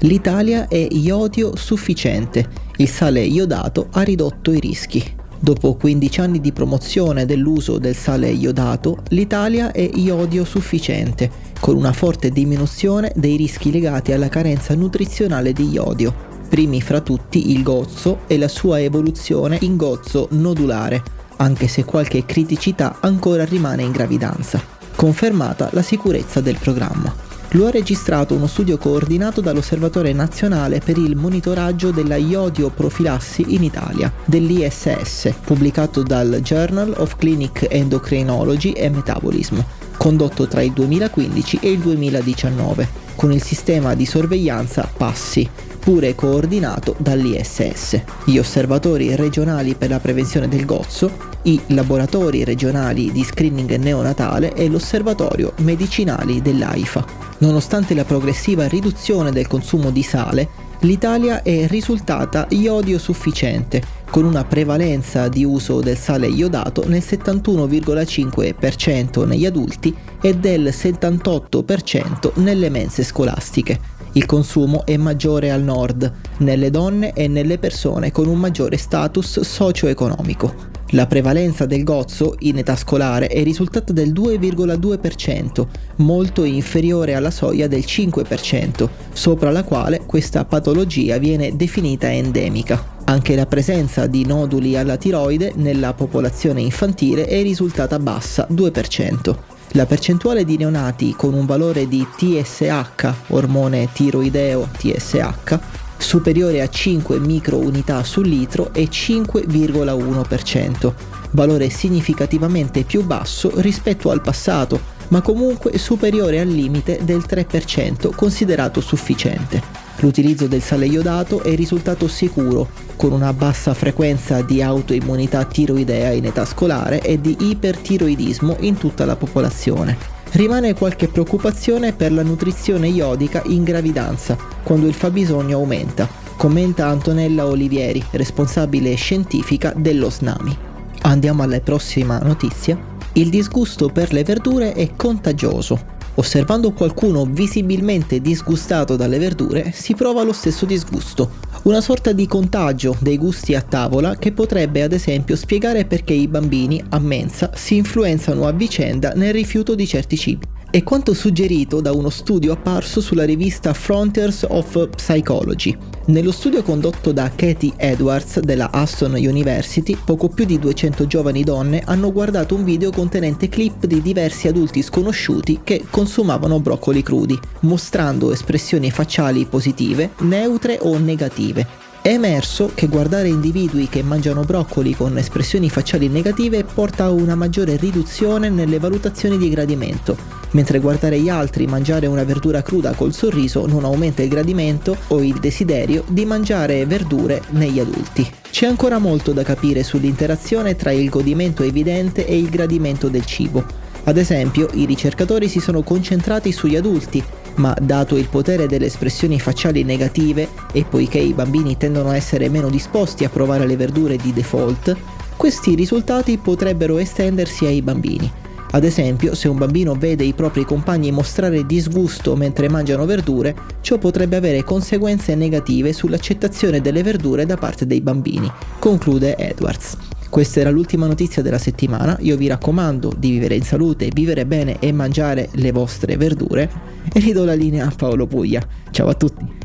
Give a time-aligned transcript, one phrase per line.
[0.00, 2.48] L'Italia è iodio sufficiente.
[2.76, 5.04] Il sale iodato ha ridotto i rischi.
[5.38, 11.92] Dopo 15 anni di promozione dell'uso del sale iodato, l'Italia è iodio sufficiente, con una
[11.92, 16.14] forte diminuzione dei rischi legati alla carenza nutrizionale di iodio.
[16.48, 22.24] Primi fra tutti il gozzo e la sua evoluzione in gozzo nodulare anche se qualche
[22.24, 24.62] criticità ancora rimane in gravidanza.
[24.94, 27.29] Confermata la sicurezza del programma.
[27.54, 34.12] Lo ha registrato uno studio coordinato dall'Osservatorio Nazionale per il monitoraggio della iodioprofilassi in Italia,
[34.24, 39.58] dell'ISS, pubblicato dal Journal of Clinic Endocrinology e Metabolism,
[39.96, 46.94] condotto tra il 2015 e il 2019, con il sistema di sorveglianza PASSI, pure coordinato
[46.98, 51.10] dall'ISS, gli osservatori regionali per la prevenzione del gozzo,
[51.42, 57.04] i laboratori regionali di screening neonatale e l'osservatorio medicinali dell'AIFA.
[57.38, 60.48] Nonostante la progressiva riduzione del consumo di sale,
[60.80, 69.26] l'Italia è risultata iodio sufficiente, con una prevalenza di uso del sale iodato nel 71,5%
[69.26, 73.96] negli adulti e del 78% nelle mense scolastiche.
[74.12, 79.38] Il consumo è maggiore al nord, nelle donne e nelle persone con un maggiore status
[79.40, 80.66] socio-economico.
[80.94, 85.66] La prevalenza del gozzo in età scolare è risultata del 2,2%,
[85.96, 92.98] molto inferiore alla soglia del 5%, sopra la quale questa patologia viene definita endemica.
[93.10, 99.36] Anche la presenza di noduli alla tiroide nella popolazione infantile è risultata bassa, 2%.
[99.72, 105.58] La percentuale di neonati con un valore di TSH, ormone tiroideo TSH,
[105.98, 110.92] superiore a 5 microunità sul litro è 5,1%,
[111.32, 118.80] valore significativamente più basso rispetto al passato, ma comunque superiore al limite del 3% considerato
[118.80, 119.79] sufficiente.
[120.00, 126.24] L'utilizzo del sale iodato è risultato sicuro, con una bassa frequenza di autoimmunità tiroidea in
[126.24, 129.96] età scolare e di ipertiroidismo in tutta la popolazione.
[130.32, 137.46] Rimane qualche preoccupazione per la nutrizione iodica in gravidanza, quando il fabbisogno aumenta, commenta Antonella
[137.46, 140.56] Olivieri, responsabile scientifica dello SNAMI.
[141.02, 142.78] Andiamo alla prossima notizia.
[143.14, 145.98] Il disgusto per le verdure è contagioso.
[146.14, 151.30] Osservando qualcuno visibilmente disgustato dalle verdure, si prova lo stesso disgusto,
[151.62, 156.28] una sorta di contagio dei gusti a tavola che potrebbe ad esempio spiegare perché i
[156.28, 161.80] bambini a mensa si influenzano a vicenda nel rifiuto di certi cibi è quanto suggerito
[161.80, 165.76] da uno studio apparso sulla rivista Frontiers of Psychology.
[166.06, 171.82] Nello studio condotto da Katie Edwards della Aston University, poco più di 200 giovani donne
[171.84, 178.30] hanno guardato un video contenente clip di diversi adulti sconosciuti che consumavano broccoli crudi, mostrando
[178.30, 181.66] espressioni facciali positive, neutre o negative.
[182.00, 187.34] È emerso che guardare individui che mangiano broccoli con espressioni facciali negative porta a una
[187.34, 193.12] maggiore riduzione nelle valutazioni di gradimento, mentre guardare gli altri mangiare una verdura cruda col
[193.12, 198.28] sorriso non aumenta il gradimento o il desiderio di mangiare verdure negli adulti.
[198.50, 203.64] C'è ancora molto da capire sull'interazione tra il godimento evidente e il gradimento del cibo.
[204.04, 207.22] Ad esempio, i ricercatori si sono concentrati sugli adulti
[207.56, 212.48] ma dato il potere delle espressioni facciali negative e poiché i bambini tendono a essere
[212.48, 214.96] meno disposti a provare le verdure di default,
[215.36, 218.39] questi risultati potrebbero estendersi ai bambini.
[218.72, 223.98] Ad esempio, se un bambino vede i propri compagni mostrare disgusto mentre mangiano verdure, ciò
[223.98, 229.96] potrebbe avere conseguenze negative sull'accettazione delle verdure da parte dei bambini, conclude Edwards.
[230.28, 234.76] Questa era l'ultima notizia della settimana, io vi raccomando di vivere in salute, vivere bene
[234.78, 236.70] e mangiare le vostre verdure
[237.12, 238.64] e ridò la linea a Paolo Puglia.
[238.92, 239.58] Ciao a tutti!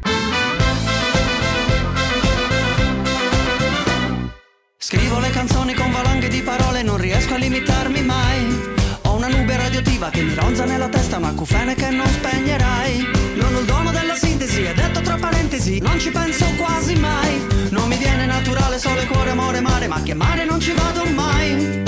[4.78, 8.84] Scrivo le canzoni con valanghe di parole, non riesco a limitarmi mai.
[9.25, 13.07] Una nube radioattiva che mi ronza nella testa, un acufene che non spegnerai.
[13.38, 17.44] Non ho il dono della sintesi, è detto tra parentesi, non ci penso quasi mai.
[17.72, 21.81] Non mi viene naturale solo cuore, amore, mare, ma chiamare non ci vado mai.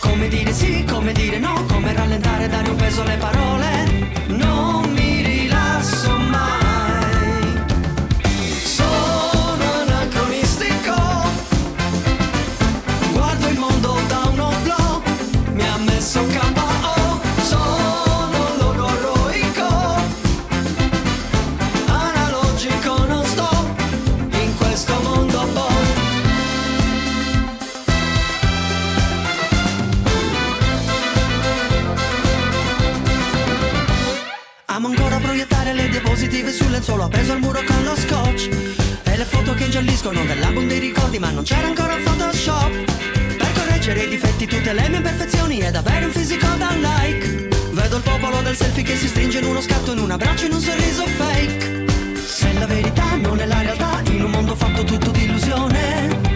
[0.00, 4.09] Come dire sì, come dire no, come rallentare, dare un peso alle parole.
[36.80, 38.48] lenzuolo appeso al muro con lo scotch.
[39.02, 42.70] E le foto che ingialliscono dell'album dei ricordi ma non c'era ancora Photoshop.
[43.36, 47.48] Per correggere i difetti tutte le mie imperfezioni ed avere un fisico da like.
[47.72, 50.52] Vedo il popolo del selfie che si stringe in uno scatto, in un abbraccio, in
[50.52, 51.84] un sorriso fake.
[52.16, 56.29] Se la verità non è la realtà in un mondo fatto tutto di illusione